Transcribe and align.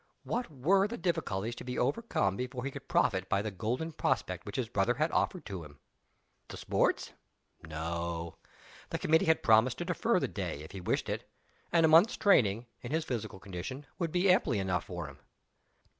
What 0.23 0.49
were 0.49 0.87
the 0.87 0.97
difficulties 0.97 1.53
to 1.57 1.63
be 1.63 1.77
overcome 1.77 2.35
before 2.35 2.65
he 2.65 2.71
could 2.71 2.87
profit 2.87 3.29
by 3.29 3.43
the 3.43 3.51
golden 3.51 3.91
prospect 3.91 4.47
which 4.47 4.55
his 4.55 4.67
brother 4.67 4.95
had 4.95 5.11
offered 5.11 5.45
to 5.45 5.63
him? 5.63 5.77
The 6.47 6.57
Sports? 6.57 7.13
No! 7.61 8.35
The 8.89 8.97
committee 8.97 9.25
had 9.27 9.43
promised 9.43 9.77
to 9.77 9.85
defer 9.85 10.19
the 10.19 10.27
day, 10.27 10.63
if 10.63 10.71
he 10.71 10.81
wished 10.81 11.07
it 11.07 11.29
and 11.71 11.85
a 11.85 11.87
month's 11.87 12.17
training, 12.17 12.65
in 12.81 12.89
his 12.91 13.05
physical 13.05 13.39
condition, 13.39 13.85
would 13.99 14.11
be 14.11 14.27
amply 14.31 14.57
enough 14.57 14.85
for 14.85 15.05
him. 15.05 15.19